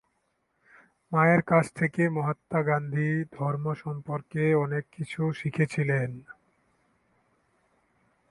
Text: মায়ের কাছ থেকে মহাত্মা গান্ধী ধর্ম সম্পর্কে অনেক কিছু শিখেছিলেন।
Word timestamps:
মায়ের 1.11 1.41
কাছ 1.41 1.65
থেকে 1.75 2.01
মহাত্মা 2.09 2.59
গান্ধী 2.63 3.09
ধর্ম 3.31 3.65
সম্পর্কে 3.73 4.43
অনেক 4.55 4.83
কিছু 4.91 5.21
শিখেছিলেন। 5.31 6.09